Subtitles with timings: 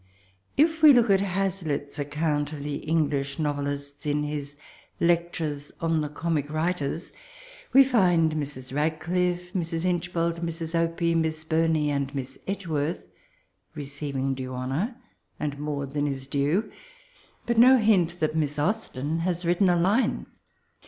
[0.57, 4.57] If we look at Hazlitt*s account :of the English norelists, in his
[4.99, 7.11] Lectures en the Oomie Writers^
[7.71, 8.73] we find Mrs.
[8.73, 9.85] Bad* clifl^ Mrs.
[9.85, 10.73] lochbald, Mrs.
[10.73, 13.05] Opie, Miss Bumey, and Miss Edgeworth
[13.75, 14.95] receiv ing due honour,
[15.39, 16.71] and more than is due;
[17.45, 20.25] but no hint that Miss Austen has written a line.